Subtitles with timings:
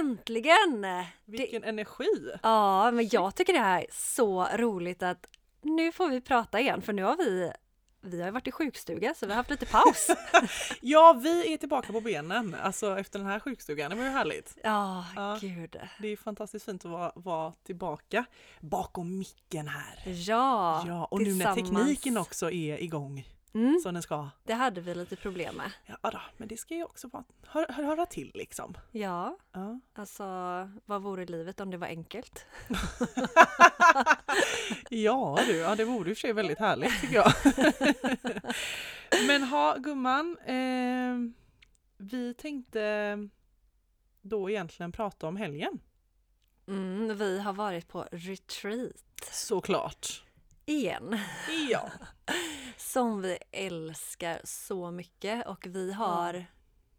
[0.00, 0.86] Äntligen!
[1.24, 2.30] Vilken energi!
[2.42, 5.26] Ja, men jag tycker det här är så roligt att
[5.62, 7.52] nu får vi prata igen för nu har vi
[8.06, 10.06] vi har varit i sjukstuga så vi har haft lite paus.
[10.80, 13.90] Ja, vi är tillbaka på benen alltså efter den här sjukstugan.
[13.90, 14.56] Det var ju härligt.
[14.62, 15.38] Ja, Ja.
[15.40, 15.76] gud.
[16.00, 18.24] Det är fantastiskt fint att vara, vara tillbaka
[18.60, 20.02] bakom micken här.
[20.06, 24.28] Ja, Ja, och nu när tekniken också är igång Mm, som den ska.
[24.44, 25.70] det hade vi lite problem med.
[25.86, 28.74] Ja då, men det ska ju också vara, hör, hör, höra till liksom.
[28.90, 29.80] Ja, Ja.
[29.94, 30.24] alltså
[30.84, 32.46] vad vore livet om det var enkelt?
[34.90, 37.32] Ja du, ja, det vore i och för sig väldigt härligt tycker jag.
[39.26, 41.14] Men ha gumman, eh,
[41.96, 43.16] vi tänkte
[44.22, 45.80] då egentligen prata om helgen.
[46.68, 48.92] Mm, vi har varit på retreat
[49.32, 50.24] Såklart.
[50.66, 51.18] Igen.
[51.70, 51.90] Ja.
[52.76, 56.46] Som vi älskar så mycket och vi har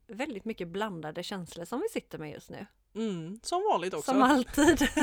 [0.07, 2.65] väldigt mycket blandade känslor som vi sitter med just nu.
[2.95, 4.11] Mm, som vanligt också.
[4.11, 4.87] Som alltid.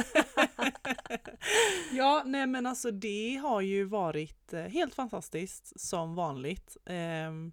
[1.93, 6.77] Ja, nej men alltså det har ju varit eh, helt fantastiskt som vanligt.
[6.87, 7.53] Ehm,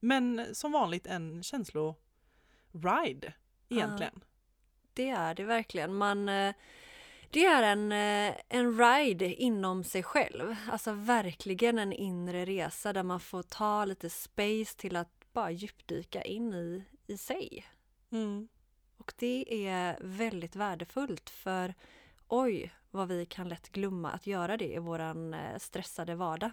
[0.00, 3.32] men som vanligt en känslo-ride
[3.68, 4.20] egentligen.
[4.94, 5.94] Det är det verkligen.
[5.94, 6.54] Man, eh,
[7.30, 10.56] det är en, eh, en ride inom sig själv.
[10.70, 16.22] Alltså verkligen en inre resa där man får ta lite space till att bara djupdyka
[16.22, 17.66] in i, i sig.
[18.10, 18.48] Mm.
[18.98, 21.74] Och det är väldigt värdefullt för
[22.28, 26.50] oj vad vi kan lätt glömma att göra det i våran eh, stressade vardag.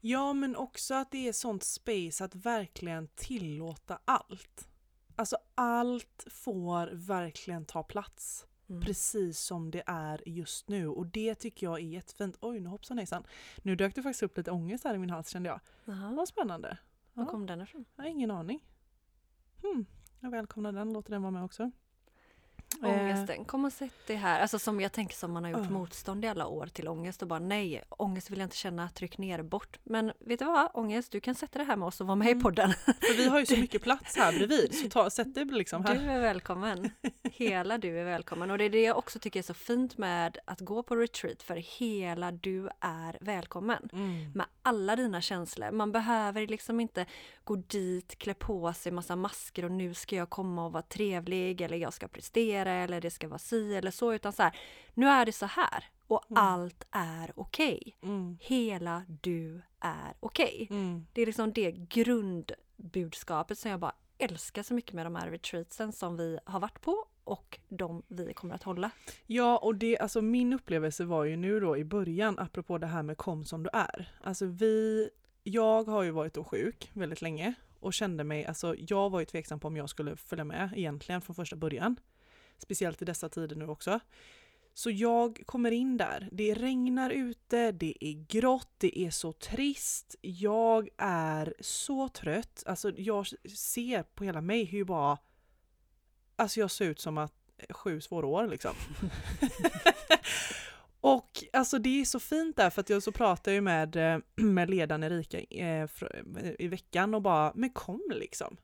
[0.00, 4.68] Ja, men också att det är sånt space att verkligen tillåta allt.
[5.16, 8.46] Alltså allt får verkligen ta plats.
[8.68, 8.80] Mm.
[8.82, 12.36] Precis som det är just nu och det tycker jag är jättefint.
[12.40, 13.24] Oj, nu hoppsan hejsan.
[13.62, 15.60] Nu dök det faktiskt upp lite ångest här i min hals kände jag.
[15.84, 16.78] Jaha, Vad spännande.
[17.12, 17.30] var Ja.
[17.30, 17.84] kom den ifrån?
[17.96, 18.64] Jag har ingen aning.
[19.62, 19.86] Hmm.
[20.20, 21.70] Jag välkomnar den, låter den vara med också.
[22.84, 24.40] Eh, Ångesten, kom och sätt dig här.
[24.40, 25.70] Alltså som jag tänker som man har gjort Ja.
[25.70, 29.18] motstånd i alla år till ångest och bara nej, ångest vill jag inte känna, tryck
[29.18, 29.78] ner, bort.
[29.84, 32.26] Men vet du vad, ångest, du kan sätta dig här med oss och vara med
[32.28, 32.38] Mm.
[32.38, 32.72] i podden.
[32.84, 35.88] för vi har ju så mycket plats här bredvid så ta, sätt dig liksom Du
[35.88, 36.16] här.
[36.16, 36.90] är välkommen.
[37.32, 38.50] Hela du är välkommen.
[38.50, 41.42] Och det är det jag också tycker är så fint med att gå på retreat,
[41.42, 43.88] för hela du är välkommen.
[43.92, 44.32] Mm.
[44.34, 45.70] med alla dina känslor.
[45.70, 47.06] Man behöver liksom inte
[47.44, 51.60] gå dit, klä på sig massa masker och nu ska jag komma och vara trevlig
[51.60, 54.56] eller jag ska prestera eller det ska vara si eller så utan så här,
[54.94, 56.44] nu är det så här och Mm.
[56.44, 57.96] allt är okej.
[58.02, 58.38] Mm.
[58.40, 60.66] Hela du är okej.
[60.70, 61.06] Mm.
[61.12, 65.92] Det är liksom det grundbudskapet som jag bara älskar så mycket med de här retreatsen
[65.92, 68.90] som vi har varit på och de vi kommer att hålla.
[69.26, 73.02] Ja, och det, alltså min upplevelse var ju nu då i början, apropå det här
[73.02, 74.12] med kom som du är.
[74.22, 75.08] Alltså vi,
[75.44, 79.26] jag har ju varit då sjuk väldigt länge och kände mig, alltså jag var ju
[79.26, 81.96] tveksam på om jag skulle följa med egentligen från första början.
[82.58, 84.00] Speciellt i dessa tider nu också.
[84.74, 90.16] Så jag kommer in där, det regnar ute, det är grått, det är så trist,
[90.20, 92.62] jag är så trött.
[92.66, 95.18] Alltså jag ser på hela mig hur bara,
[96.36, 97.34] alltså jag ser ut som att
[97.70, 98.74] sju svåra år liksom.
[101.00, 104.18] och alltså det är så fint där för att jag så pratar ju med, eh,
[104.36, 105.88] med ledaren Erika eh,
[106.58, 108.56] i veckan och bara, men kom liksom.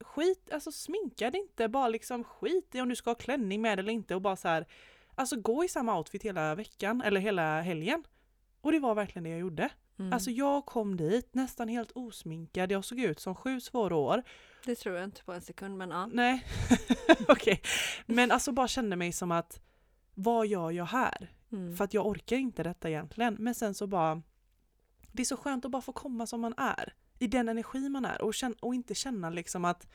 [0.00, 3.78] Skit, alltså sminka dig inte, bara liksom skit i om du ska ha klänning med
[3.78, 4.66] eller inte och bara så här,
[5.14, 8.04] alltså gå i samma outfit hela veckan eller hela helgen.
[8.60, 9.70] Och det var verkligen det jag gjorde.
[9.98, 10.12] Mm.
[10.12, 14.22] Alltså jag kom dit nästan helt osminkad, jag såg ut som sju svåra år.
[14.64, 16.06] det tror jag inte på en sekund men ja.
[16.06, 16.46] Nej,
[17.28, 17.62] okej.
[18.06, 19.60] Men alltså bara kände mig som att
[20.14, 21.32] vad gör jag här?
[21.52, 21.76] Mm.
[21.76, 23.36] För att jag orkar inte detta egentligen.
[23.38, 24.22] Men sen så bara,
[25.12, 26.94] det är så skönt att bara få komma som man är.
[27.22, 29.88] I den energi man är och, känna, och inte känna liksom att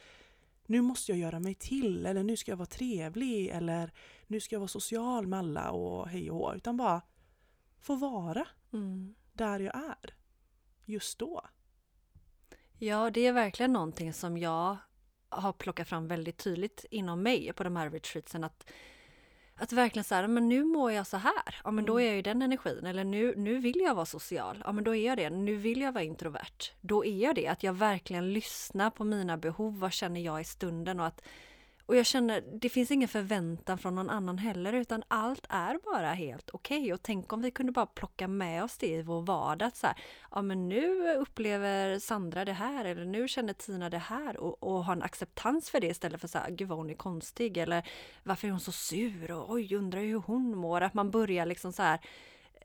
[0.66, 3.92] nu måste jag göra mig till eller nu ska jag vara trevlig eller
[4.28, 6.54] nu ska jag vara social med alla och hej och hå.
[6.56, 7.02] Utan bara
[7.80, 9.16] få vara Mm.
[9.34, 10.16] där jag är.
[10.86, 11.42] Just då.
[12.78, 14.78] Ja, det är verkligen någonting som jag
[15.30, 18.44] har plockat fram väldigt tydligt inom mig på de här retreatsen.
[18.44, 18.72] Att,
[19.58, 22.04] Att verkligen säga, men nu mår jag så här, ja men då Mm.
[22.06, 22.86] är jag i den energin.
[22.86, 25.30] Eller nu, nu vill jag vara social, ja men då är jag det.
[25.30, 27.48] Nu vill jag vara introvert, då är jag det.
[27.48, 31.22] Att jag verkligen lyssnar på mina behov, vad känner jag i stunden och att
[31.86, 36.14] och jag känner, det finns ingen förväntan från någon annan heller utan allt är bara
[36.14, 36.94] helt okej.
[36.94, 39.68] Och tänk om vi kunde bara plocka med oss det i vår vardag.
[39.68, 39.96] Att så här,
[40.32, 44.86] ja men nu upplever Sandra det här eller nu känner Tina det här och, och
[44.86, 47.88] ha en acceptans för det istället för så här, gud vad hon är konstig eller
[48.24, 50.82] varför är hon så sur och oj undrar hur hon mår.
[50.82, 52.00] Att man börjar liksom så här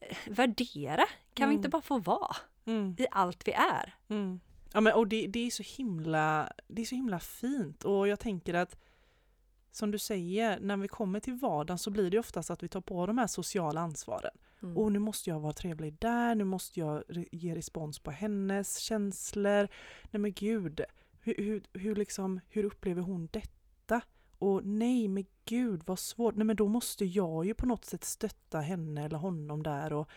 [0.01, 1.05] eh, värdera.
[1.35, 1.57] Kan vi Mm.
[1.57, 2.97] inte bara få vara Mm.
[2.99, 3.95] i allt vi är?
[4.09, 4.41] Mm.
[4.73, 8.21] Ja, men, och det, det, är så himla, det är så himla fint och jag
[8.21, 8.77] tänker att
[9.71, 12.81] som du säger, när vi kommer till vardagen så blir det oftast att vi tar
[12.81, 14.39] på de här sociala ansvaren.
[14.63, 14.77] Mm.
[14.77, 17.03] Och nu måste jag vara trevlig där, nu måste jag
[17.33, 19.69] ge respons på hennes känslor.
[20.11, 20.81] Nej men gud,
[21.21, 24.01] hur, hur, hur, liksom, hur upplever hon detta?
[24.39, 28.05] Och nej men gud vad svårt, nej men då måste jag ju på något sätt
[28.05, 29.93] stötta henne eller honom där.
[29.93, 30.09] Och,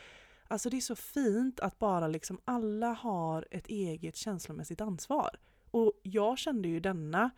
[0.48, 5.30] alltså det är så fint att bara liksom alla har ett eget känslomässigt ansvar.
[5.72, 7.32] Och jag kände ju denna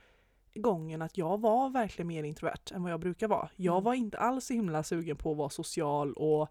[0.56, 3.50] gången att jag var verkligen mer introvert än vad jag brukar vara.
[3.56, 3.84] Jag Mm.
[3.84, 6.50] var inte alls så himla sugen på att vara social och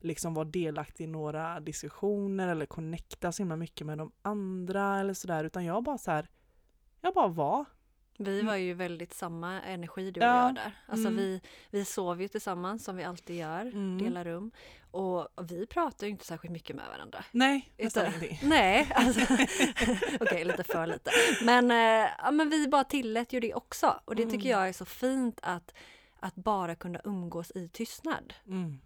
[0.00, 5.14] liksom vara delaktig i några diskussioner eller connecta så himla mycket med de andra eller
[5.14, 6.28] sådär utan jag bara så här,
[7.00, 7.64] jag bara var.
[8.18, 8.46] Vi Mm.
[8.46, 10.46] var ju väldigt samma energi du och Ja.
[10.46, 10.72] jag där.
[10.86, 11.16] Alltså Mm.
[11.16, 11.40] vi,
[11.70, 13.98] vi sov ju tillsammans som vi alltid gör, Mm.
[13.98, 14.50] delar rum.
[14.90, 17.24] Och vi pratar ju inte särskilt mycket med varandra.
[17.32, 18.38] Nej, nästan ingenting.
[18.48, 19.20] Nej, alltså,
[20.20, 21.10] okej lite för lite.
[21.44, 24.00] Men, eh, ja, men vi bara tillät ju det också.
[24.04, 24.50] Och det tycker Mm.
[24.60, 25.74] jag är så fint att,
[26.20, 28.34] att bara kunna umgås i tystnad.
[28.46, 28.80] Mm.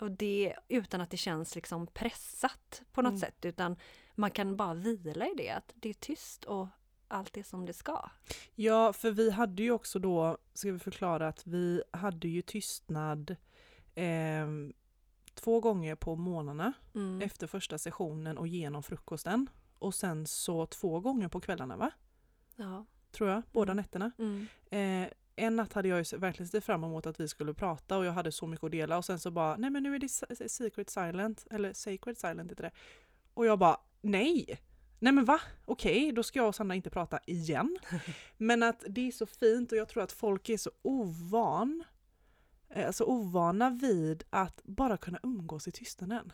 [0.00, 3.20] Och det utan att det känns liksom pressat på något Mm.
[3.20, 3.44] sätt.
[3.44, 3.76] Utan
[4.14, 6.66] man kan bara vila i det, att det är tyst och
[7.12, 8.10] allt är som det ska.
[8.54, 13.36] Ja, för vi hade ju också då, ska vi förklara att vi hade ju tystnad
[13.94, 14.72] ehm,
[15.34, 17.22] två gånger på morgnarna Mm.
[17.22, 19.50] efter första sessionen och genom frukosten.
[19.78, 21.90] Och sen så två gånger på kvällarna va?
[22.56, 22.86] Ja.
[23.10, 23.82] Tror jag, båda Mm.
[23.82, 24.10] nätterna.
[24.18, 24.46] Mm.
[24.70, 28.04] Eh, en natt hade jag ju verkligen sett fram emot att vi skulle prata och
[28.04, 30.08] jag hade så mycket att dela och sen så bara, nej men nu är det
[30.08, 32.70] se- secret silent, eller sacred silent heter det.
[33.34, 34.60] Och jag bara, nej!
[35.02, 35.40] Nej men va?
[35.64, 37.78] Okej, då ska jag och Sandra inte prata igen.
[38.36, 41.84] men att det är så fint och jag tror att folk är så ovan,
[42.76, 46.32] alltså ovana vid att bara kunna umgås i tystnaden.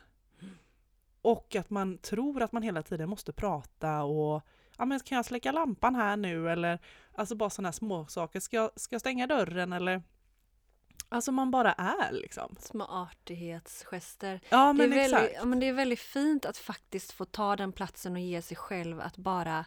[1.22, 4.42] Och att man tror att man hela tiden måste prata och
[4.78, 6.78] ja men kan jag släcka lampan här nu eller
[7.14, 8.40] alltså bara sådana här små saker.
[8.40, 10.02] Ska jag, ska jag stänga dörren eller
[11.08, 12.56] Alltså man bara är liksom.
[12.60, 14.40] Små artighetsgester.
[14.48, 15.34] Ja Det är, men väldigt, exakt.
[15.36, 18.56] ja, men det är väldigt fint att faktiskt få ta den platsen och ge sig
[18.56, 19.64] själv att bara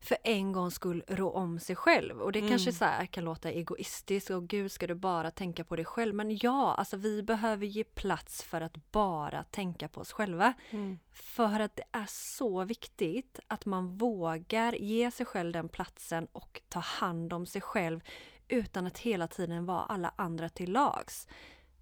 [0.00, 2.20] för en gångs skull rå om sig själv.
[2.20, 2.50] Och det Mm.
[2.50, 6.14] kanske så här kan låta egoistiskt och gud ska du bara tänka på dig själv.
[6.14, 10.52] Men ja, alltså vi behöver ge plats för att bara tänka på oss själva.
[10.70, 10.98] Mm.
[11.12, 16.60] För att det är så viktigt att man vågar ge sig själv den platsen och
[16.68, 18.00] ta hand om sig själv
[18.48, 21.26] utan att hela tiden vara alla andra till lags.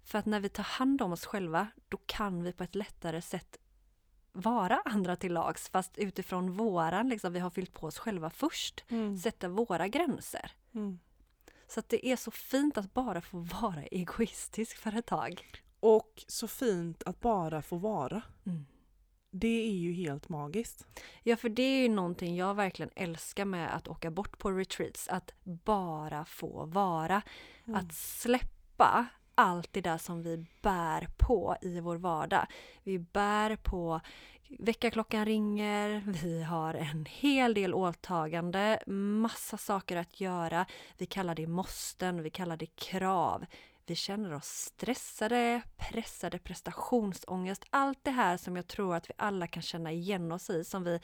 [0.03, 3.21] För att när vi tar hand om oss själva, då kan vi på ett lättare
[3.21, 3.57] sätt
[4.31, 8.85] vara andra till lags fast utifrån våran, liksom, vi har fyllt på oss själva först.
[8.89, 9.17] Mm.
[9.17, 10.51] Sätta våra gränser.
[10.73, 10.99] Mm.
[11.67, 15.61] Så att det är så fint att bara få vara egoistisk för ett tag.
[15.79, 18.21] Och så fint att bara få vara.
[18.45, 18.65] Mm.
[19.31, 20.87] Det är ju helt magiskt.
[21.23, 25.07] Ja, för det är ju någonting jag verkligen älskar med att åka bort på retreats.
[25.07, 27.21] Att bara få vara.
[27.67, 27.79] Mm.
[27.79, 32.45] Att släppa allt det där som vi bär på i vår vardag.
[32.83, 34.01] Vi bär på
[34.49, 38.83] väckarklockan ringer, vi har en hel del åtagande,
[39.21, 40.65] massa saker att göra.
[40.97, 43.45] Vi kallar det måsten, vi kallar det krav.
[43.87, 47.65] Vi känner oss stressade, pressade, prestationsångest.
[47.69, 50.83] Allt det här som jag tror att vi alla kan känna igen oss i, som
[50.83, 50.99] vi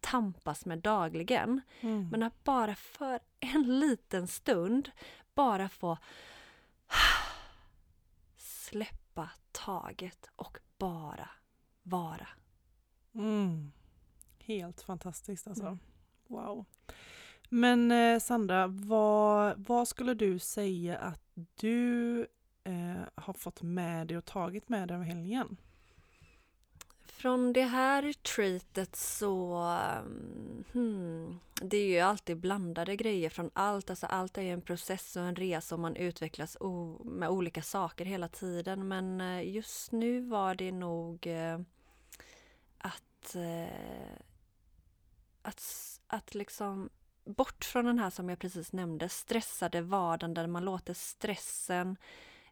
[0.00, 1.60] tampas med dagligen.
[1.80, 2.08] Mm.
[2.08, 4.90] Men att bara för en liten stund
[5.34, 5.98] bara få
[8.36, 11.30] släppa taget och bara
[11.82, 12.28] vara.
[13.14, 13.72] Mm.
[14.38, 15.66] Helt fantastiskt alltså.
[15.66, 15.78] Mm.
[16.26, 16.64] Wow.
[17.48, 22.20] Men eh, Sandra, vad, vad skulle du säga att du
[22.64, 25.56] eh, har fått med dig och tagit med dig av helgen?
[27.04, 29.56] Från det här retreatet så...
[29.56, 33.90] Mm, hmm, det är ju alltid blandade grejer från allt.
[33.90, 37.62] Alltså allt är ju en process och en resa och man utvecklas o- med olika
[37.62, 38.88] saker hela tiden.
[38.88, 41.60] Men eh, just nu var det nog eh,
[42.78, 43.34] att...
[43.34, 44.18] eh,
[45.42, 45.62] Att,
[46.06, 46.90] att liksom...
[47.36, 51.96] Bort från den här som jag precis nämnde, stressade vardagen där man låter stressen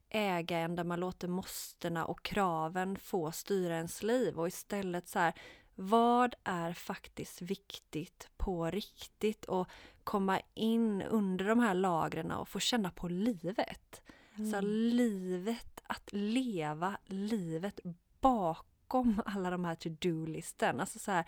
[0.08, 5.18] äga en där man låter måstena och kraven få styra ens liv och istället så
[5.18, 5.34] här,
[5.74, 9.68] vad är faktiskt viktigt på riktigt och
[10.04, 14.02] komma in under de här lagren och få känna på livet.
[14.36, 14.52] Mm.
[14.52, 17.80] Så livet, att leva livet
[18.20, 20.80] bakom alla de här to-do-listen.
[20.80, 21.24] Alltså så här,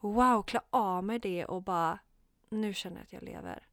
[0.00, 1.98] wow, klä av mig det och bara,
[2.50, 3.66] nu känner jag att jag lever.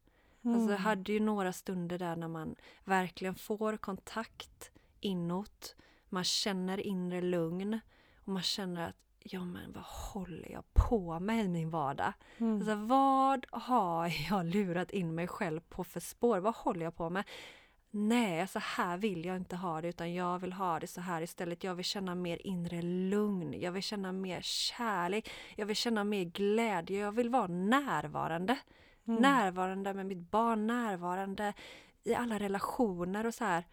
[0.43, 0.55] Mm.
[0.55, 5.75] Alltså jag hade ju några stunder där när man verkligen får kontakt inåt.
[6.09, 7.79] Man känner inre lugn
[8.25, 12.13] och man känner att ja men vad håller jag på med i min vardag?
[12.37, 12.55] Mm.
[12.55, 16.39] Alltså, vad har jag lurat in mig själv på för spår?
[16.39, 17.23] Vad håller jag på med?
[17.99, 21.21] Nej, så här vill jag inte ha det utan jag vill ha det så här
[21.21, 21.63] istället.
[21.63, 23.61] Jag vill känna mer inre lugn.
[23.61, 25.29] Jag vill känna mer kärlek.
[25.55, 26.99] Jag vill känna mer glädje.
[26.99, 28.57] Jag vill vara närvarande.
[29.07, 29.21] Mm.
[29.21, 31.53] Närvarande med mitt barn, närvarande
[32.03, 33.63] i alla relationer och så här.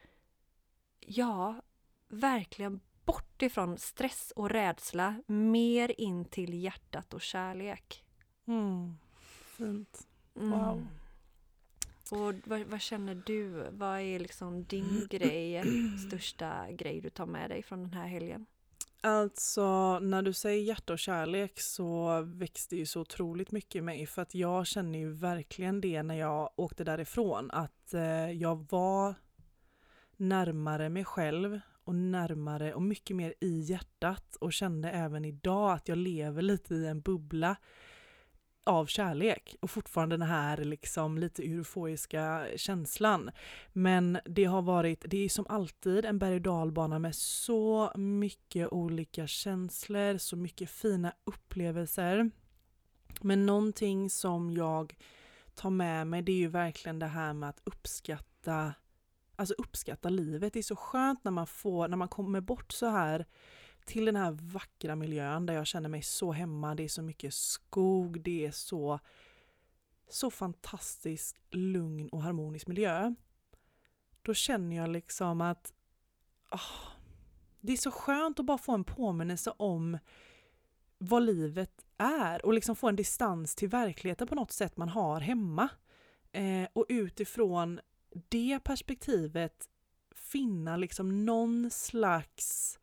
[1.00, 1.61] Ja,
[2.09, 8.04] verkligen bort ifrån stress och rädsla, mer in till hjärtat och kärlek.
[8.47, 8.97] Mm.
[9.57, 10.07] Fint.
[10.37, 10.50] Mm.
[10.50, 10.73] Wow.
[10.73, 10.88] Mm.
[12.11, 13.66] Och vad, vad, känner du?
[13.70, 15.62] Vad är liksom din grej,
[16.08, 18.46] största grej du tar med dig från den här helgen?
[19.00, 24.06] Alltså när du säger hjärta och kärlek så växte ju så otroligt mycket i mig
[24.06, 29.14] för att jag känner ju verkligen det när jag åkte därifrån att eh, jag var
[30.16, 35.88] närmare mig själv och närmare och mycket mer i hjärtat och kände även idag att
[35.88, 37.56] jag lever lite i en bubbla
[38.64, 43.30] av kärlek och fortfarande den här liksom lite euforiska känslan.
[43.73, 48.68] Men det har varit, det är som alltid en berg och dalbana med så mycket
[48.73, 52.30] olika känslor, så mycket fina upplevelser.
[53.21, 54.94] Men någonting som jag
[55.54, 58.75] tar med mig det är ju verkligen det här med att uppskatta
[59.37, 60.52] alltså uppskatta livet.
[60.52, 63.26] Det är så skönt när man får, när man kommer bort så här
[63.85, 66.75] till den här vackra miljön där jag känner mig så hemma.
[66.75, 68.99] Det är så mycket skog, det är så,
[70.09, 73.14] så fantastisk lugn och harmonisk miljö.
[74.23, 75.73] Då känner jag liksom att
[76.50, 76.95] oh,
[77.61, 79.99] det är så skönt att bara få en påminnelse om
[80.99, 85.21] vad livet är och liksom få en distans till verkligheten på något sätt man har
[85.21, 85.69] hemma.
[86.33, 87.81] Eh, och utifrån
[88.29, 89.69] det perspektivet
[90.14, 92.79] finna liksom någon slags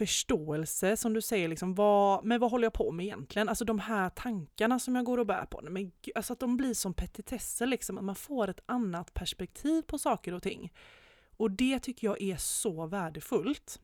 [0.00, 3.48] förståelse som du säger, liksom, vad, men vad håller jag på med egentligen?
[3.48, 6.74] Alltså de här tankarna som jag går och bär på, men, alltså att de blir
[6.74, 10.72] som petitesser, liksom, att man får ett annat perspektiv på saker och ting.
[11.36, 13.80] Och det tycker jag är så värdefullt.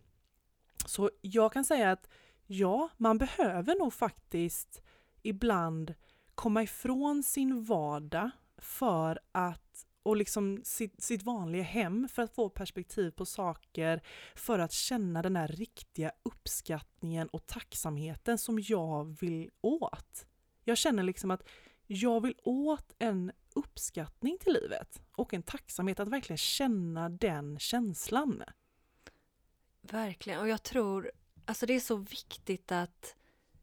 [0.87, 2.09] Så jag kan säga att
[2.47, 4.83] ja, man behöver nog faktiskt
[5.23, 5.95] ibland
[6.35, 9.66] komma ifrån sin vardag för att
[10.07, 14.03] och liksom sitt, sitt vanliga hem för att få perspektiv på saker,
[14.35, 20.27] för att känna den här riktiga uppskattningen och tacksamheten som jag vill åt.
[20.65, 21.49] Jag känner liksom att
[21.87, 28.43] jag vill åt en uppskattning till livet och en tacksamhet att verkligen känna den känslan.
[29.81, 31.11] Verkligen, och jag tror,
[31.45, 33.17] alltså det är så viktigt att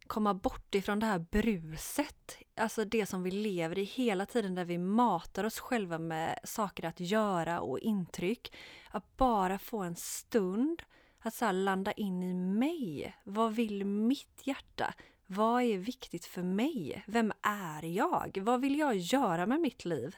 [0.08, 2.38] komma bort ifrån det här bruset.
[2.56, 6.86] Alltså det som vi lever i hela tiden där vi matar oss själva med saker
[6.86, 8.56] att göra och intryck.
[8.92, 10.84] Att bara få en stund
[11.20, 13.16] att så landa in i mig.
[13.24, 14.94] Vad vill mitt hjärta?
[15.28, 17.04] Vad är viktigt för mig?
[17.08, 18.38] Vem är jag?
[18.42, 20.16] Vad vill jag göra med mitt liv?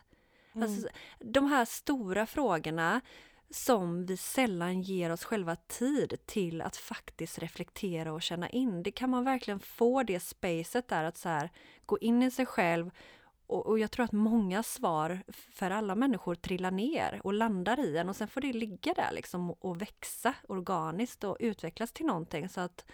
[0.55, 0.69] Mm.
[0.69, 0.87] Alltså,
[1.19, 3.01] de här stora frågorna
[3.55, 8.83] som vi sällan ger oss själva tid till att faktiskt reflektera och känna in.
[8.83, 11.49] Det kan man verkligen få det spacet där att så här,
[11.85, 12.91] gå in i sig själv
[13.47, 17.97] och, och, jag tror att många svar för alla människor trillar ner och landar i
[17.97, 22.49] en och sen får det ligga där liksom och växa organiskt och utvecklas till någonting
[22.49, 22.85] så att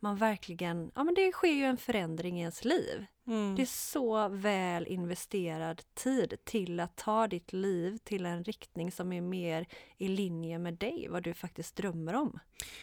[0.00, 3.06] man verkligen, ja men det sker ju en förändring i ens liv.
[3.26, 3.54] Mm.
[3.56, 9.12] Det är så väl investerad tid till att ta ditt liv till en riktning som
[9.12, 9.66] är mer
[9.98, 12.38] i linje med dig, vad du faktiskt drömmer om.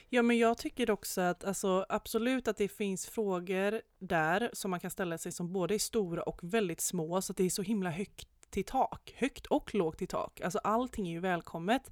[0.09, 4.79] Ja men jag tycker också att alltså, absolut att det finns frågor där som man
[4.79, 7.61] kan ställa sig som både är stora och väldigt små så att det är så
[7.61, 10.41] himla högt till tak, högt och lågt till tak.
[10.41, 11.91] Alltså allting är ju välkommet.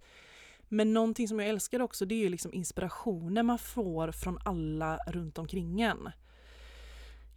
[0.74, 4.98] Men någonting som jag älskar också det är ju liksom inspirationen man får från alla
[5.08, 6.10] runt omkring en.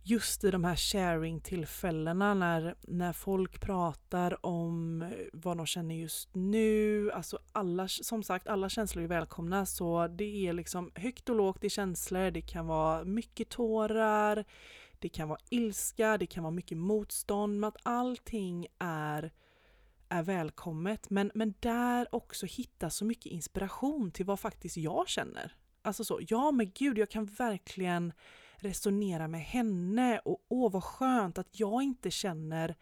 [0.02, 7.11] Just i de här sharing-tillfällena när, när folk pratar om vad de känner just nu.
[7.12, 11.64] Alltså alla, som sagt, alla känslor är välkomna så det är liksom högt och lågt
[11.64, 12.31] i känslor.
[12.31, 14.45] Det kan vara mycket tårar,
[14.99, 17.61] det kan vara ilska, det kan vara mycket motstånd.
[17.61, 19.33] Men att allting är
[20.09, 21.11] är välkommet.
[21.11, 25.55] Men, men där också hitta så mycket inspiration till vad faktiskt jag känner.
[25.83, 28.13] Alltså så, ja men gud, jag kan verkligen
[28.57, 32.77] resonera med henne och åh vad skönt att jag inte känner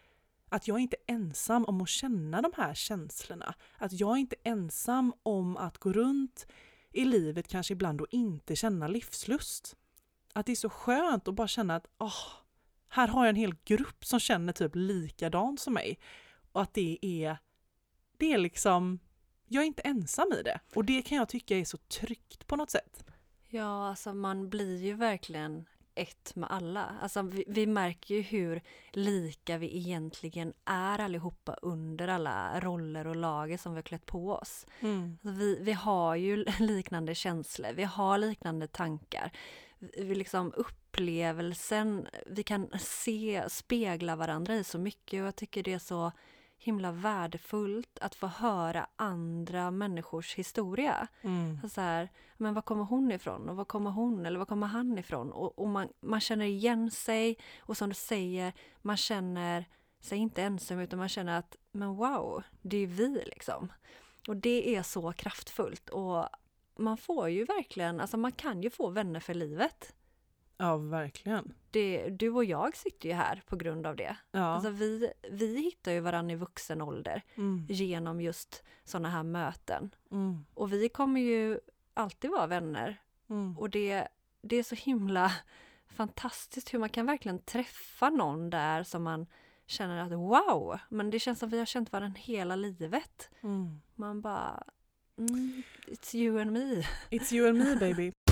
[0.49, 3.55] att jag inte är ensam om att känna de här känslorna.
[3.77, 6.47] Att jag inte är ensam om att gå runt
[6.91, 9.75] i livet kanske ibland och inte känna livslust.
[10.33, 12.23] Att det är så skönt att bara känna att åh,
[12.89, 15.99] här har jag en hel grupp som känner typ likadant som mig.
[16.55, 17.37] Och att det är,
[18.17, 18.99] det är liksom,
[19.47, 20.59] jag är inte ensam i det.
[20.73, 23.05] Och det kan jag tycka är så tryggt på något sätt.
[23.47, 26.95] Ja, alltså man blir ju verkligen ett med alla.
[27.01, 33.15] Alltså vi, vi, märker ju hur lika vi egentligen är allihopa under alla roller och
[33.15, 34.65] lager som vi har klätt på oss.
[34.79, 35.17] Mm.
[35.23, 39.31] Alltså vi, vi har ju liknande känslor, vi har liknande tankar.
[39.79, 45.73] Vi liksom upplevelsen, vi kan se, spegla varandra i så mycket och jag tycker det
[45.73, 46.11] är så
[46.57, 51.07] himla värdefullt att få höra andra människors historia.
[51.21, 51.69] Mm.
[51.69, 53.49] Så här, men var kommer hon ifrån?
[53.49, 54.25] Och var kommer hon?
[54.25, 55.31] Eller var kommer han ifrån?
[55.31, 59.65] Och, och man, man känner igen sig och som du säger, man känner
[59.99, 63.71] sig inte ensam utan man känner att men wow, det är vi liksom.
[64.27, 66.29] Och det är så kraftfullt och
[66.75, 69.95] man får ju verkligen, alltså man kan ju få vänner för livet.
[70.57, 71.53] Ja, verkligen.
[71.71, 74.17] Det, du och jag sitter ju här på grund av det.
[74.31, 74.39] Ja.
[74.39, 77.65] Alltså vi, vi hittar ju varandra i vuxen ålder mm.
[77.69, 79.95] genom just sådana här möten.
[80.11, 80.45] Mm.
[80.53, 81.59] Och vi kommer ju
[81.93, 83.01] alltid vara vänner.
[83.29, 83.57] Mm.
[83.57, 84.07] Och det,
[84.41, 85.31] det är så himla
[85.87, 89.27] fantastiskt hur man kan verkligen träffa någon där som man
[89.67, 93.29] känner att wow, men det känns som vi har känt varandra hela livet.
[93.41, 93.81] Mm.
[93.95, 94.63] Man bara,
[95.17, 96.87] mm, it's you and me.
[97.09, 98.11] It's you and me baby.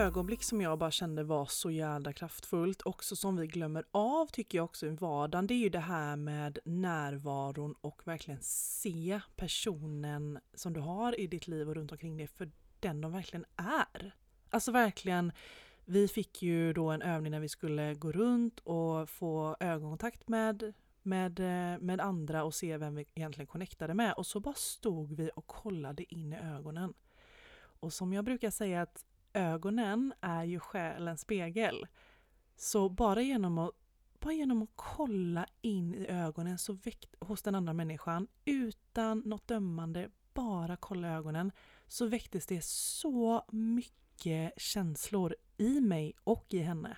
[0.00, 4.58] ögonblick som jag bara kände var så jävla kraftfullt, också som vi glömmer av tycker
[4.58, 10.38] jag också i vardagen, det är ju det här med närvaron och verkligen se personen
[10.54, 14.14] som du har i ditt liv och runt omkring dig för den de verkligen är.
[14.50, 15.32] Alltså verkligen,
[15.84, 20.72] vi fick ju då en övning när vi skulle gå runt och få ögonkontakt med
[21.02, 25.12] med, eh, med andra och se vem vi egentligen connectade med och så bara stod
[25.12, 26.94] vi och kollade in i ögonen.
[27.80, 31.86] Och som jag brukar säga att ögonen är ju själens spegel.
[32.56, 33.70] Så bara genom att,
[34.20, 39.48] bara genom att kolla in i ögonen så väckt, hos den andra människan utan något
[39.48, 41.52] dömande, bara kolla ögonen,
[41.86, 46.96] så väcktes det så mycket känslor i mig och i henne.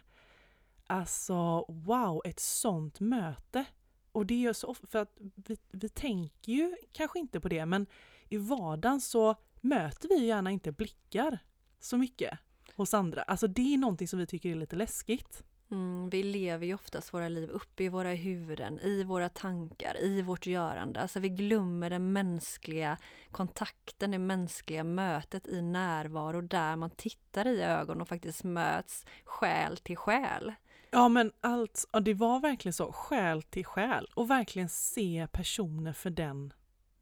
[0.87, 3.65] Alltså wow, ett sånt möte!
[4.13, 7.87] Och det är så för att vi, vi tänker ju kanske inte på det men
[8.29, 11.39] i vardagen så möter vi gärna inte blickar
[11.85, 12.39] så mycket
[12.77, 13.23] hos andra.
[13.23, 15.43] Alltså det är någonting som vi tycker är lite läskigt.
[15.71, 20.23] Mm, vi lever ju oftast våra liv uppe i våra huvuden, i våra tankar, i
[20.23, 21.01] vårt görande.
[21.01, 22.99] Alltså vi glömmer den mänskliga
[23.31, 29.77] kontakten, det mänskliga mötet i närvaro där man tittar i ögon och faktiskt möts själ
[29.77, 30.53] till själ.
[30.91, 35.93] Ja men allt, ja, det var verkligen så, själ till själ och verkligen se personer
[35.93, 36.53] för den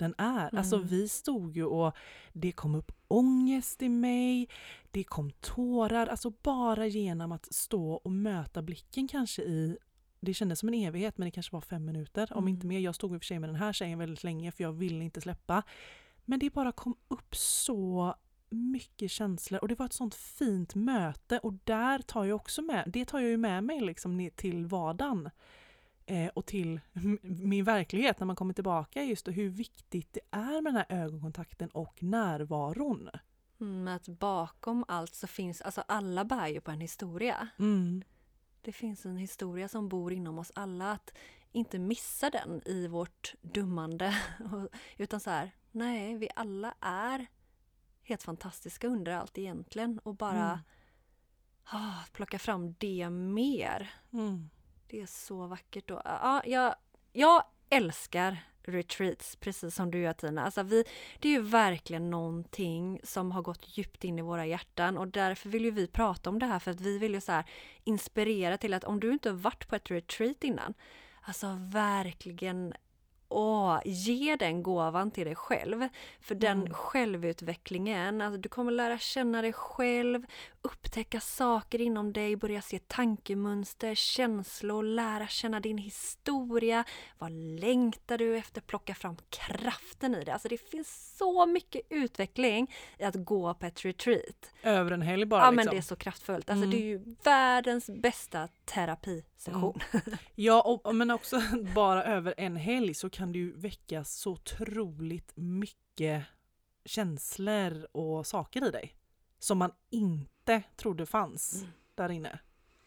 [0.01, 0.25] den är.
[0.25, 0.59] Alltså, mm.
[0.59, 1.97] Alltså vi stod ju och
[2.33, 4.49] det kom upp ångest i mig,
[4.91, 9.79] det kom tårar, alltså bara genom att stå och möta blicken kanske i
[10.21, 12.39] det kändes som en evighet men det kanske var fem minuter, mm.
[12.39, 12.79] om inte mer.
[12.79, 15.05] Jag stod i och för sig med den här tjejen väldigt länge för jag ville
[15.05, 15.63] inte släppa.
[16.25, 18.15] Men det bara kom upp så
[18.51, 22.85] mycket känslor och det var ett sånt fint möte och där tar jag också med,
[22.87, 25.31] det tar jag ju med mig liksom till vardagen
[26.35, 26.81] och till
[27.23, 31.05] min verklighet när man kommer tillbaka just då, hur viktigt det är med den här
[31.05, 33.11] ögonkontakten och närvaron.
[33.61, 37.49] Mm, att bakom allt så finns, alltså alla bär ju på en historia.
[37.59, 38.05] Mm.
[38.61, 41.15] Det finns en historia som bor inom oss alla, att
[41.53, 44.15] inte missa den i vårt dummande.
[44.97, 47.27] Utan så här, nej, vi alla är
[48.03, 50.59] helt fantastiska under allt egentligen och bara mm.
[51.65, 53.93] ah, plocka fram det mer.
[54.13, 54.51] Mm.
[54.91, 55.91] Det är så vackert.
[55.91, 56.75] Och, ja, jag,
[57.13, 60.45] jag älskar retreats, precis som du gör Tina.
[60.45, 60.85] Alltså vi,
[61.19, 65.49] det är ju verkligen någonting som har gått djupt in i våra hjärtan och därför
[65.49, 67.45] vill ju vi prata om det här för att vi vill ju så här
[67.85, 70.75] inspirera till att om du inte varit på ett retreat innan,
[71.23, 72.75] alltså verkligen
[73.33, 75.89] Åh, ge den gåvan till dig själv.
[76.21, 76.75] För den mm.
[76.75, 80.27] självutvecklingen, alltså du kommer lära känna dig själv,
[80.63, 86.85] upptäcka saker inom dig, börja se tankemönster, känslor, lära känna din historia.
[87.19, 88.61] Vad längtar du efter?
[88.61, 90.33] Plocka fram kraften i det.
[90.33, 94.51] Alltså det finns så mycket utveckling i att gå på ett retreat.
[94.63, 95.57] Över en helg bara Ja liksom.
[95.57, 96.51] men det är så kraftfullt.
[96.51, 96.71] Alltså Mm.
[96.71, 99.81] det är ju världens bästa terapisession.
[100.35, 101.41] Ja, och, men också
[101.75, 106.25] bara över en helg så kan ju väcka så otroligt mycket
[106.85, 108.97] känslor och saker i dig.
[109.39, 110.31] Som man inte
[110.77, 111.73] trodde fanns Mm.
[111.95, 112.39] där inne.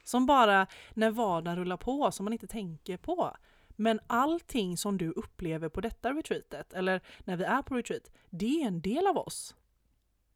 [0.03, 3.37] Som bara när vardagen rullar på, som man inte tänker på.
[3.69, 8.61] Men allting som du upplever på detta retreatet, eller när vi är på retreat, det
[8.63, 9.55] är en del av oss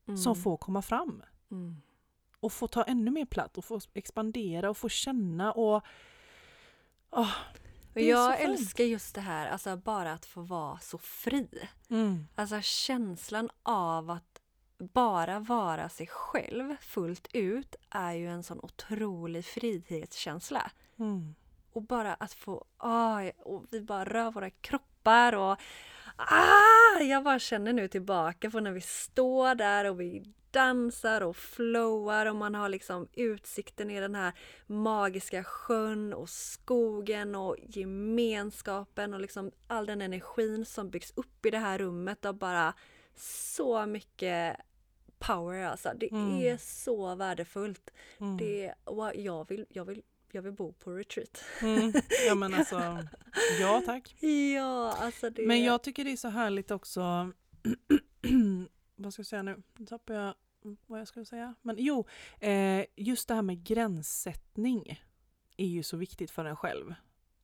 [0.05, 0.35] som Mm.
[0.35, 1.23] får komma fram.
[1.51, 1.81] Mm.
[2.39, 5.83] Och få ta ännu mer plats och få expandera och få känna och...
[7.93, 11.49] Så jag älskar just det här, alltså bara att få vara så fri.
[11.89, 14.36] mm, Alltså känslan av att
[14.79, 20.71] bara vara sig själv fullt ut är ju en sån otrolig frihetskänsla.
[20.99, 21.35] mm.
[21.73, 25.57] Och bara att få, ah, och vi bara rör våra kroppar och
[26.15, 31.37] ah, jag bara känner nu tillbaka på när vi står där och vi dansar och
[31.37, 34.33] flowar och man har liksom utsikten i den här
[34.67, 41.49] magiska sjön och skogen och gemenskapen och liksom all den energin som byggs upp i
[41.49, 42.73] det här rummet och bara
[43.19, 44.57] så mycket
[45.19, 45.91] power alltså.
[45.95, 46.37] Det Mm.
[46.37, 47.89] är så värdefullt.
[48.19, 48.37] Mm.
[48.37, 50.01] Det, och jag, vill, jag, vill,
[50.31, 51.43] jag vill bo på retreat.
[51.61, 51.93] Mm.
[52.27, 52.75] Ja men alltså,
[53.61, 54.15] ja tack.
[54.55, 55.47] Ja, alltså det...
[55.47, 57.31] Men jag tycker det är så härligt också,
[58.95, 59.61] vad ska jag säga nu?
[59.77, 60.33] Nu tappar jag
[60.85, 61.55] vad jag skulle säga.
[61.61, 62.05] Men jo,
[62.39, 65.01] eh, just det här med gränssättning
[65.57, 66.93] är ju så viktigt för en själv.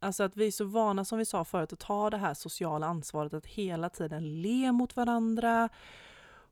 [0.03, 2.87] Alltså att vi är så vana som vi sa förut att ta det här sociala
[2.87, 5.69] ansvaret att hela tiden le mot varandra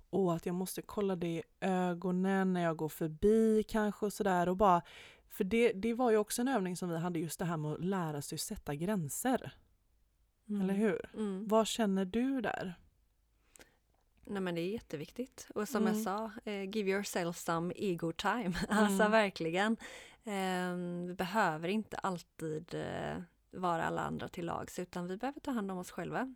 [0.09, 4.49] och att jag måste kolla det i ögonen när jag går förbi kanske och sådär
[4.49, 4.81] och bara
[5.29, 7.71] för det, det var ju också en övning som vi hade just det här med
[7.71, 9.53] att lära sig sätta gränser.
[10.49, 10.61] Mm.
[10.61, 11.09] Eller hur?
[11.13, 11.47] Mm.
[11.47, 12.73] Vad känner du där?
[14.25, 15.47] Nej men det är jätteviktigt.
[15.55, 15.93] Och som Mm.
[15.93, 18.53] jag sa, eh, give yourself some ego time.
[18.69, 19.11] Alltså Mm.
[19.11, 19.77] verkligen.
[20.23, 20.75] Eh,
[21.07, 23.17] vi behöver inte alltid eh,
[23.51, 26.35] vara alla andra till lags utan vi behöver ta hand om oss själva.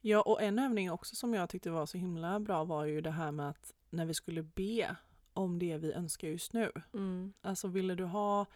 [0.00, 3.10] Ja, och en övning också som jag tyckte var så himla bra var ju det
[3.10, 4.96] här med att när vi skulle be
[5.32, 6.72] om det vi önskar just nu.
[6.94, 7.32] Mm.
[7.42, 8.46] Alltså ville du ha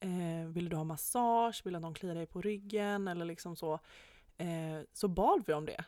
[0.00, 3.78] eh, ville du ha massage, vill att någon kliar dig på ryggen eller liksom så.
[4.36, 5.84] Eh, så bad vi om det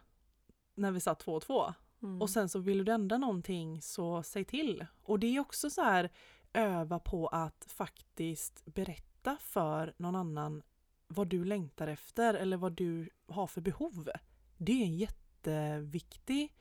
[0.74, 1.74] när vi satt två och två.
[2.02, 2.22] Mm.
[2.22, 4.86] Och sen så vill du ändra någonting så säg till.
[5.02, 6.10] Och det är också så här
[6.52, 10.62] öva på att faktiskt berätta för någon annan
[11.08, 14.10] vad du längtar efter eller vad du har för behov.
[14.56, 16.54] Det är en jätteviktig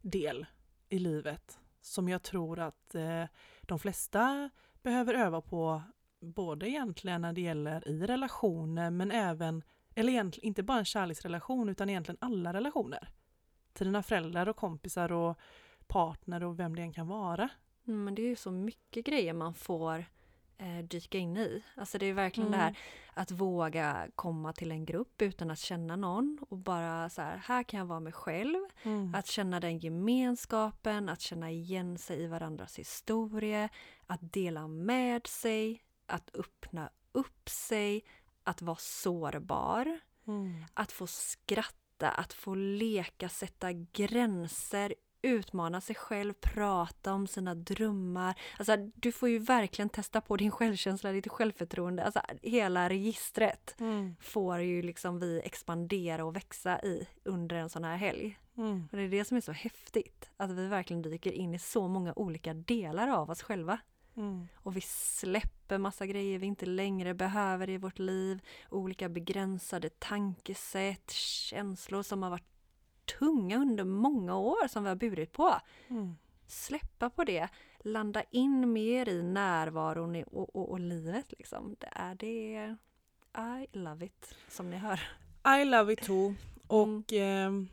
[0.00, 0.46] del
[0.88, 3.24] i livet som jag tror att eh,
[3.62, 4.50] de flesta
[4.82, 5.82] behöver öva på
[6.20, 9.62] både egentligen när det gäller i relationer men även,
[9.94, 13.08] eller egentligen inte bara en kärleksrelation utan egentligen alla relationer.
[13.72, 15.38] Till dina föräldrar och kompisar och
[15.86, 17.48] partner och vem det än kan vara.
[17.86, 20.04] Mm, men det är ju så mycket grejer man får
[20.58, 21.62] eh, dyka in i.
[21.74, 22.64] Alltså det är verkligen det Mm.
[22.74, 22.78] här
[23.14, 27.62] att våga komma till en grupp utan att känna någon och bara så här, här
[27.62, 28.58] kan jag vara mig själv.
[28.82, 29.14] Mm.
[29.14, 33.68] Att känna den gemenskapen, att känna igen sig i varandras historia,
[34.06, 38.04] att dela med sig, att öppna upp sig,
[38.44, 40.64] att vara sårbar, Mm.
[40.74, 44.94] att få skratta, att få leka, sätta gränser,
[45.26, 48.34] utmana sig själv, prata om sina drömmar.
[48.58, 52.04] Alltså, du får ju verkligen testa på din självkänsla, ditt självförtroende.
[52.04, 54.16] Alltså, hela registret Mm.
[54.20, 58.38] får ju liksom vi expandera och växa i under en sån här helg.
[58.56, 58.88] Mm.
[58.92, 61.88] Och det är det som är så häftigt, att vi verkligen dyker in i så
[61.88, 63.78] många olika delar av oss själva.
[64.16, 64.48] Mm.
[64.54, 68.40] Och vi släpper massa grejer vi inte längre behöver i vårt liv.
[68.70, 72.55] Olika begränsade tankesätt, känslor som har varit
[73.18, 75.60] tunga under många år som vi har burit på.
[75.88, 76.16] Mm.
[76.46, 81.76] Släppa på det, landa in mer i närvaron och, och, och livet liksom.
[81.78, 82.76] Det är det.
[83.38, 85.00] I love it, som ni hör.
[85.60, 86.26] I love it too.
[86.26, 86.36] Mm.
[86.66, 87.68] Och ehm,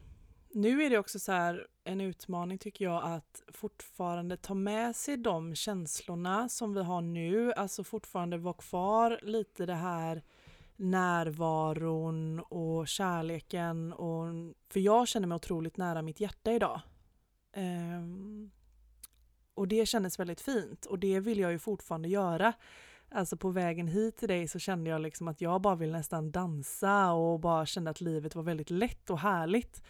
[0.51, 5.17] nu är det också så här en utmaning tycker jag att fortfarande ta med sig
[5.17, 10.23] de känslorna som vi har nu, alltså fortfarande vara kvar lite det här
[10.75, 14.25] närvaron och kärleken och
[14.69, 16.81] för jag känner mig otroligt nära mitt hjärta idag.
[17.53, 18.51] Ehm,
[19.53, 22.53] och det kändes väldigt fint och det vill jag ju fortfarande göra.
[23.11, 26.31] Alltså på vägen hit till dig så kände jag liksom att jag bara vill nästan
[26.31, 29.83] dansa och bara kände att livet var väldigt lätt och härligt.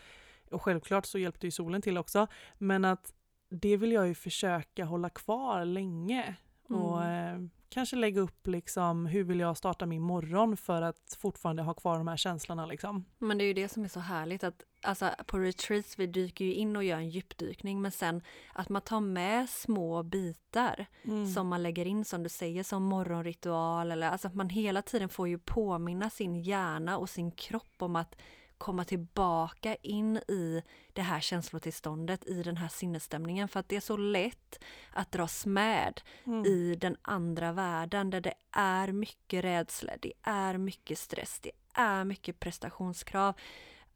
[0.52, 2.28] Och självklart så hjälpte ju solen till också.
[2.58, 3.13] Men att
[3.50, 6.36] det vill jag ju försöka hålla kvar länge.
[6.67, 7.39] Och eh,
[7.73, 11.97] kanske lägga upp liksom hur vill jag starta min morgon för att fortfarande ha kvar
[11.97, 13.05] de här känslorna liksom.
[13.19, 16.45] Men det är ju det som är så härligt att alltså på retreats vi dyker
[16.45, 18.21] ju in och gör en djupdykning men sen
[18.53, 21.27] att man tar med små bitar Mm.
[21.27, 25.09] som man lägger in som du säger som morgonritual eller alltså att man hela tiden
[25.09, 28.15] får ju påminna sin hjärna och sin kropp om att
[28.63, 33.80] komma tillbaka in i det här känslotillståndet, i den här sinnesstämningen för att det är
[33.80, 34.60] så lätt
[34.93, 36.45] att dras med Mm.
[36.45, 42.04] i den andra världen där det är mycket rädsla, det är mycket stress, det är
[42.04, 43.36] mycket prestationskrav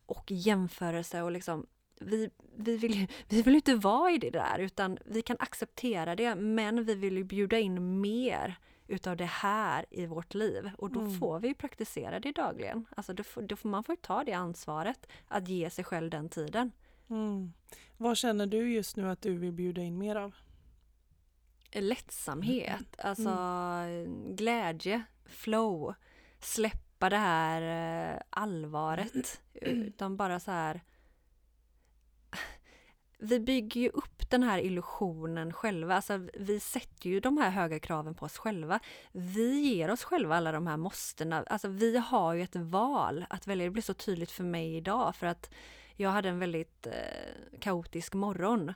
[0.05, 1.65] och jämförelse och liksom
[1.99, 6.15] vi, vi, vill, ju- vi vill inte vara i det där utan vi kan acceptera
[6.15, 10.91] det men vi vill ju bjuda in mer utav det här i vårt liv och
[10.91, 11.19] då Mm.
[11.19, 12.85] får vi praktisera det dagligen.
[12.97, 16.29] Alltså då får, då får man får ta det ansvaret att ge sig själv den
[16.29, 16.71] tiden.
[17.09, 17.53] Mm.
[17.97, 20.35] Vad känner du just nu att du vill bjuda in mer av?
[21.71, 23.29] lättsamhet, alltså
[24.29, 25.93] glädje, flow,
[26.39, 27.61] släppa det här
[28.15, 30.81] eh, allvaret utan bara så här
[33.17, 37.79] vi bygger ju upp den här illusionen själva, alltså vi sätter ju de här höga
[37.79, 38.79] kraven på oss själva.
[39.11, 43.47] Vi ger oss själva alla de här måstena, alltså vi har ju ett val att
[43.47, 43.65] välja.
[43.65, 45.49] Det blir så tydligt för mig idag för att
[45.95, 48.73] jag hade en väldigt eh, kaotisk morgon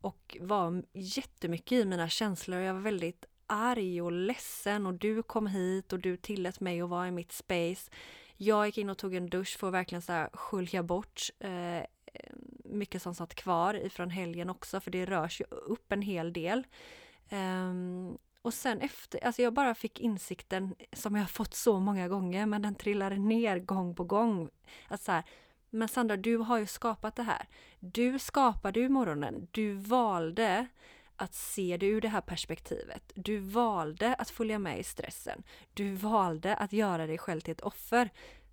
[0.00, 2.60] och var jättemycket i mina känslor.
[2.60, 6.88] Jag var väldigt arg och ledsen och du kom hit och du tillät mig att
[6.88, 7.90] vara i mitt space.
[8.36, 11.82] Jag gick in och tog en dusch för att verkligen så här skölja bort eh,
[12.12, 16.32] Eh, mycket som satt kvar ifrån helgen också för det rörs ju upp en hel
[16.32, 16.66] del.
[17.30, 22.08] Um, och sen efter, alltså jag bara fick insikten som jag har fått så många
[22.08, 24.50] gånger men den trillade ner gång på gång.
[24.88, 25.24] Att så här,
[25.70, 27.48] men Sandra, du har ju skapat det här.
[27.80, 29.48] Du skapade ju morgonen.
[29.50, 30.66] Du valde
[31.16, 33.12] att se det ur det här perspektivet.
[33.14, 35.42] Du valde att följa med i stressen.
[35.74, 38.10] Du valde att göra dig själv till ett offer.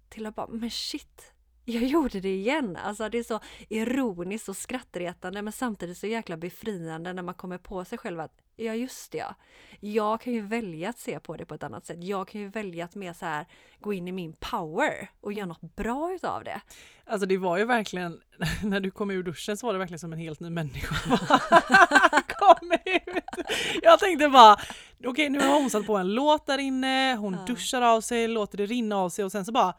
[0.10, 1.34] Till att bara, men shit,
[1.66, 2.78] jag gjorde det igen.
[2.84, 7.58] Alltså det är så ironiskt och skrattretande men samtidigt så jäkla befriande när man kommer
[7.58, 9.36] på sig själv att ja just det ja.
[9.80, 12.04] Jag kan ju välja att se på det på ett annat sätt.
[12.04, 13.46] Jag kan ju välja att mer så här
[13.80, 16.62] gå in i min power och göra något bra utav det.
[17.06, 18.22] Alltså det var ju verkligen,
[18.64, 20.96] när du kom ur duschen så var det verkligen som en helt ny människa.
[22.40, 23.48] kom ut!
[23.82, 24.58] Jag tänkte bara,
[25.06, 27.46] okej nu har hon satt på en låt där inne, hon Ja.
[27.48, 29.74] duschar av sig, låter det rinna av sig och sen så bara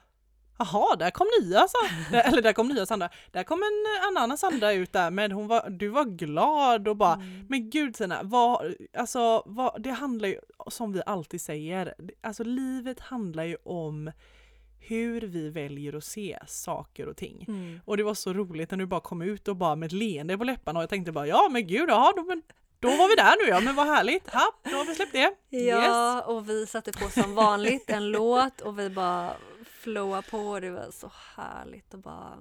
[0.61, 3.09] Jaha, där kom nya Sandra, eller där kom nya Sandra.
[3.31, 7.21] Där kom en annan Sandra ut där men hon var, du var glad och bara
[7.21, 7.47] Mm.
[7.49, 13.01] Men gud Tina, vad, alltså, vad, det handlar ju som vi alltid säger, alltså livet
[13.01, 14.11] handlar ju om
[14.79, 17.45] hur vi väljer att se saker och ting.
[17.49, 17.81] Mm.
[17.85, 20.39] Och det var så roligt när du bara kom ut och bara med ett leende
[20.39, 22.43] på läpparna och jag tänkte bara ja men gud, ja, då, men,
[22.81, 24.31] då var vi där nu ja, men vad härligt.
[24.31, 25.59] Ha, då har vi släppt det.
[25.59, 29.31] Ja, och vi satte på som vanligt en låt och vi bara
[29.81, 32.39] flowade på det var så härligt att bara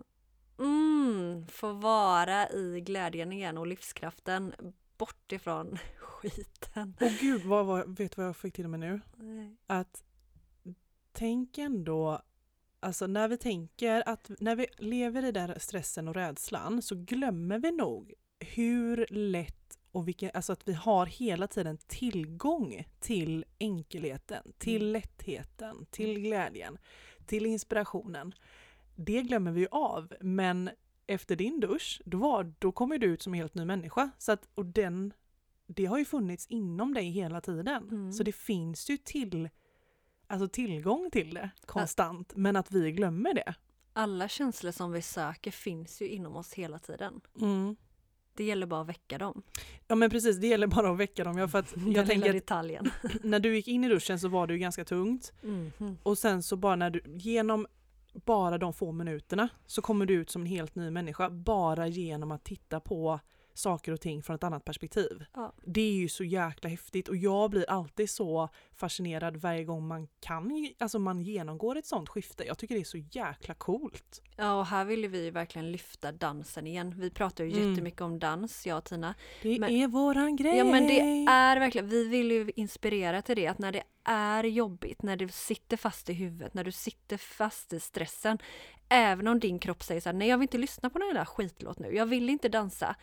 [0.60, 4.54] mm, få vara i glädjen igen och livskraften
[4.98, 6.96] bort ifrån skiten.
[7.02, 9.02] Och gud, vad, vad, vet du vad jag fick till mig nu?
[9.68, 10.04] Att
[11.12, 12.22] tänk ändå,
[12.80, 17.60] alltså när vi tänker att när vi lever i den stressen och rädslan så glömmer
[17.60, 24.54] vi nog hur lätt och vilken, alltså att vi har hela tiden tillgång till enkelheten,
[24.58, 24.94] till Mm.
[24.94, 26.78] lättheten, till glädjen,
[27.30, 28.34] till inspirationen.
[28.96, 30.70] Det glömmer vi ju av, men
[31.08, 34.12] efter din dusch, då, var, då kommer du ut som en helt ny människa.
[34.18, 35.14] Så att, och den,
[35.66, 37.84] det har ju funnits inom dig hela tiden.
[37.84, 38.14] Mm.
[38.14, 39.50] Så det finns ju till,
[40.28, 43.54] alltså tillgång till det konstant, men att vi glömmer det.
[43.94, 47.22] Alla känslor som vi söker finns ju inom oss hela tiden.
[47.42, 47.76] Mm.
[48.40, 49.42] Det gäller bara att väcka dem.
[49.88, 51.38] Ja men precis, det gäller bara att väcka dem.
[51.38, 52.92] Ja, för att Den jag tänker lilla att detaljen.
[53.24, 55.34] när du gick in i duschen så var det ju ganska tungt.
[55.42, 55.98] Mhm.
[56.04, 57.68] Och sen så bara när du, genom
[58.14, 62.32] bara de få minuterna så kommer du ut som en helt ny människa bara genom
[62.32, 63.20] att titta på
[63.54, 65.26] saker och ting från ett annat perspektiv.
[65.34, 65.54] Ja.
[65.66, 70.08] Det är ju så jäkla häftigt och jag blir alltid så fascinerad varje gång man
[70.20, 72.44] kan, alltså man genomgår ett sånt skifte.
[72.44, 74.22] Jag tycker det är så jäkla coolt.
[74.38, 76.94] Ja, och här ville vi verkligen lyfta dansen igen.
[76.98, 77.70] Vi pratar ju Mm.
[77.70, 79.16] jättemycket om dans, jag och Tina.
[79.42, 80.58] Det Men- är våran grej!
[80.58, 81.00] Ja men det
[81.32, 85.28] är verkligen, vi vill ju inspirera till det att när det är jobbigt, när du
[85.30, 88.38] sitter fast i huvudet, när du sitter fast i stressen.
[88.90, 91.26] Även om din kropp säger så här, nej jag vill inte lyssna på den där
[91.26, 92.96] skitlåt nu, jag vill inte dansa.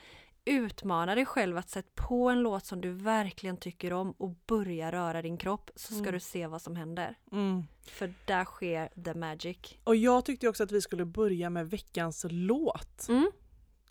[0.49, 4.93] Utmana dig själv att sätta på en låt som du verkligen tycker om och börja
[4.93, 6.13] röra din kropp så ska Mm.
[6.13, 7.15] du se vad som händer.
[7.33, 7.63] Mm.
[7.83, 9.59] För där sker the magic.
[9.85, 13.09] Och jag tyckte också att vi skulle börja med veckans låt.
[13.09, 13.31] Mm.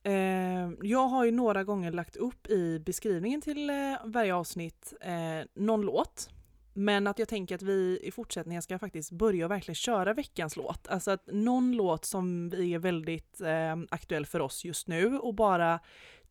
[0.04, 5.48] Eh, jag har ju några gånger lagt upp i beskrivningen till eh, varje avsnitt eh,
[5.56, 6.30] någon låt.
[6.78, 10.88] Men att jag tänker att vi i fortsättningen ska faktiskt börja verkligen köra veckans låt.
[10.88, 15.80] Alltså att någon låt som är väldigt eh, aktuell för oss just nu och bara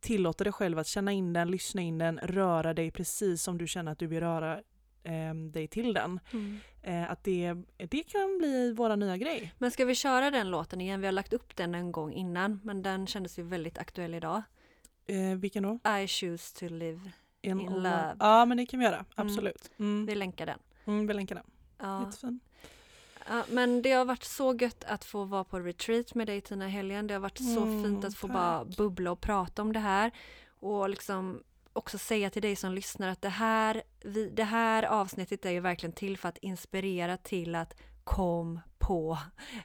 [0.05, 3.67] tillåta dig själv att känna in den, lyssna in den, röra dig precis som du
[3.67, 4.57] känner att du vill röra
[5.03, 6.19] eh, dig till den.
[6.33, 6.59] Mm.
[6.81, 9.53] Eh, att det, det kan bli våra nya grej.
[9.57, 11.01] Men ska vi köra den låten igen?
[11.01, 14.41] Vi har lagt upp den en gång innan men den kändes ju väldigt aktuell idag.
[15.07, 15.79] Eh, vilken då?
[16.03, 16.99] I choose to live.
[17.41, 18.15] In all- love.
[18.19, 19.71] Ja men det kan vi göra, absolut.
[19.79, 20.05] Mm.
[20.05, 20.59] Vi länkar den.
[20.85, 21.45] Mm, vi länkar den.
[21.79, 22.05] Ja.
[22.05, 22.39] Jättefin.
[23.27, 26.67] Ja, men det har varit så gött att få vara på retreat med dig Tina
[26.67, 27.07] helgen.
[27.07, 28.33] Det har varit så Mm, fint att få tack.
[28.33, 30.11] bara bubbla och prata om det här.
[30.59, 35.45] Och liksom också säga till dig som lyssnar att det här, vi, det här avsnittet
[35.45, 37.73] är ju verkligen till för att inspirera till att
[38.05, 39.17] kom på,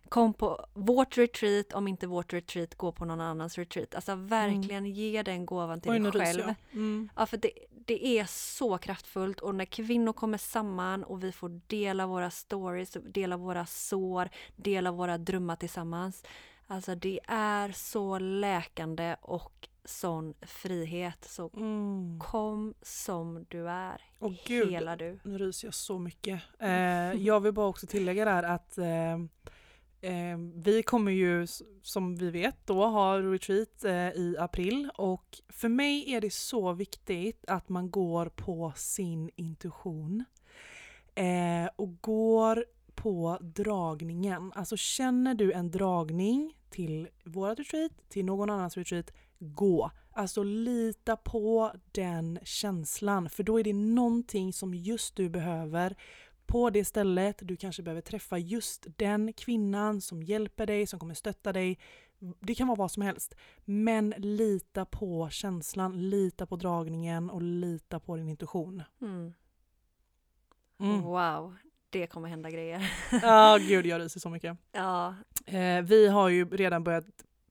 [0.09, 3.95] kom på vårt retreat, om inte vårt retreat, gå på någon annans retreat.
[3.95, 6.07] Alltså verkligen ge den gåvan till Mm.
[6.07, 6.55] Oj dig själv.
[6.73, 7.09] Mm.
[7.17, 11.61] Ja, för det, det är så kraftfullt och när kvinnor kommer samman och vi får
[11.67, 16.25] dela våra stories, dela våra sår, dela våra drömmar tillsammans.
[16.67, 21.25] Alltså det är så läkande och sån frihet.
[21.25, 22.19] Så Mm.
[22.21, 25.19] kom som du är, Åh gud, hela du.
[25.25, 26.43] nu ryser jag så mycket.
[26.59, 29.13] Eh, jag vill bara också tillägga där att eh,
[30.13, 31.47] eh, vi kommer ju
[31.83, 36.73] som vi vet då ha retreat eh, i april och för mig är det så
[36.73, 40.25] viktigt att man går på sin intuition
[41.15, 42.65] eh, och går
[42.95, 44.53] på dragningen.
[44.55, 49.91] Alltså känner du en dragning till vårat retreat, till någon annans retreat, gå.
[50.13, 55.97] Alltså lita på den känslan för då är det någonting som just du behöver
[56.47, 57.37] på det stället.
[57.43, 61.79] Du kanske behöver träffa just den kvinnan som hjälper dig, som kommer stötta dig.
[62.41, 63.35] Det kan vara vad som helst.
[63.65, 68.83] Men lita på känslan, lita på dragningen och lita på din intuition.
[69.01, 69.33] Mm.
[70.81, 71.03] Mm.
[71.03, 71.57] Wow,
[71.91, 72.93] det kommer hända grejer.
[73.23, 74.57] Ja, gud jag ryser så mycket.
[74.73, 75.15] ja,
[75.47, 77.05] Eh, vi har ju redan börjat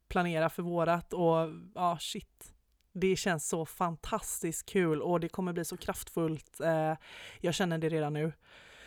[0.10, 2.54] planera för vårat och ja, shit.
[2.94, 6.60] Det känns så fantastiskt kul och det kommer bli så kraftfullt.
[6.60, 6.94] Eh,
[7.42, 8.34] jag känner det redan nu.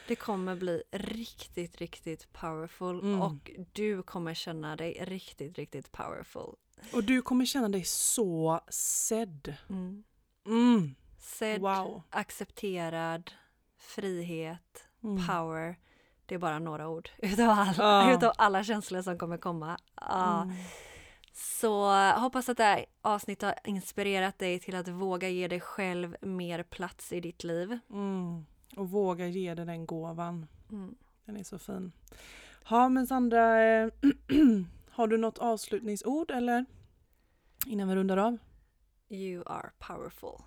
[0.09, 3.23] det kommer bli riktigt, riktigt powerful Mm.
[3.23, 6.55] och du kommer känna dig riktigt, riktigt powerful.
[6.93, 9.55] Och du kommer känna dig så sedd.
[9.69, 10.05] Mm.
[10.47, 10.95] Mm.
[11.19, 12.03] Sedd, Wow.
[12.11, 13.31] accepterad,
[13.79, 15.27] frihet, Mm.
[15.27, 15.77] power.
[16.27, 18.13] Det är bara några ord utav, all, Ja.
[18.17, 19.79] utav alla känslor som kommer komma.
[20.01, 20.51] Ja.
[21.33, 26.17] Så hoppas att det här avsnittet har inspirerat dig till att våga ge dig själv
[26.21, 27.79] mer plats i ditt liv.
[27.91, 28.47] Mm.
[28.77, 30.47] Och våga ge dig den gåvan.
[30.71, 30.95] Mm.
[31.25, 31.93] Den är så fin.
[32.71, 33.89] Ja men Sandra, eh,
[34.91, 36.65] har du något avslutningsord eller?
[37.67, 38.39] Innan vi rundar av?
[39.09, 40.43] You are powerful.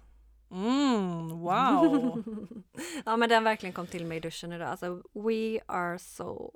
[0.52, 2.24] Mm, wow!
[3.06, 4.68] ja men den verkligen kom till mig i duschen idag.
[4.68, 6.52] Alltså we are so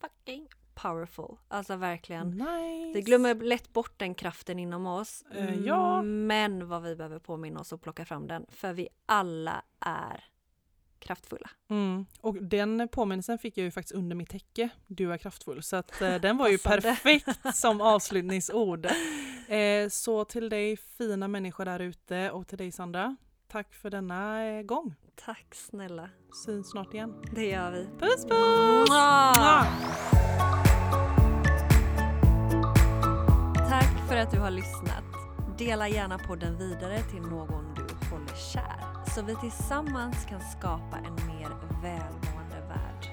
[0.00, 0.48] fucking
[0.82, 1.36] powerful.
[1.48, 2.30] Alltså verkligen.
[2.30, 2.92] nice!
[2.94, 5.24] Vi glömmer lätt bort den kraften inom oss.
[5.34, 6.02] Eh, ja.
[6.02, 8.46] Men vad vi behöver påminna oss och plocka fram den.
[8.48, 10.24] För vi alla är
[10.98, 11.50] kraftfulla.
[11.70, 12.06] Mm.
[12.20, 14.68] Och den påminnelsen fick jag ju faktiskt under mitt täcke.
[14.86, 15.62] Du är kraftfull.
[15.62, 18.86] Så att, eh, den var ju perfekt som avslutningsord.
[19.48, 23.16] Eh, så till dig fina människor där ute och till dig Sandra.
[23.48, 24.94] Tack för denna eh, gång.
[25.14, 26.10] Tack snälla.
[26.44, 27.14] Syns snart igen.
[27.34, 27.84] Det gör vi.
[27.98, 28.88] Puss puss!
[28.90, 30.17] Mwah!
[34.22, 35.04] Att du har lyssnat.
[35.58, 39.04] Dela gärna podden vidare till någon du håller kär.
[39.14, 41.48] Så vi tillsammans kan skapa en mer
[41.82, 43.06] välmående värld.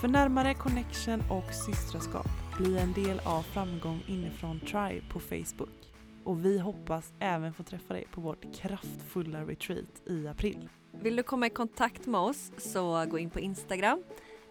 [0.00, 2.26] För närmare connection och systraskap,
[2.58, 5.92] bli en del av Framgång inifrån Tribe på Facebook.
[6.24, 10.68] Och vi hoppas även få träffa dig på vårt kraftfulla retreat i april.
[11.00, 14.02] Vill du komma i kontakt med oss så gå in på Instagram,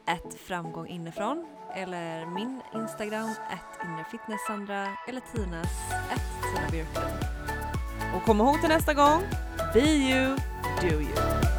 [0.07, 5.67] ett framgång inifrån eller min Instagram, ett inrefitnesssandra eller Tinas,
[6.13, 7.25] ett Tina Björklund.
[8.15, 9.21] Och kom ihåg till nästa gång,
[9.73, 10.37] be you,
[10.81, 11.50] do you.